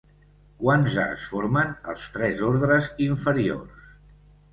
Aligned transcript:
Quants 0.61 0.95
arcs 1.01 1.27
formen 1.33 1.75
els 1.93 2.05
tres 2.15 2.41
ordres 2.47 2.87
inferiors? 3.09 3.85